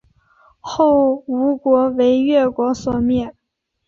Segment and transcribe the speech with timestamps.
[0.59, 3.35] 后吴国为越国所灭。